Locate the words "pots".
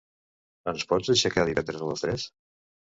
0.93-1.13